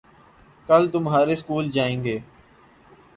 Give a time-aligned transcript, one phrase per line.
[0.69, 2.17] کل تمہارے سکول جائیں گے